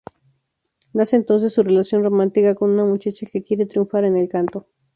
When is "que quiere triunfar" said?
3.31-4.03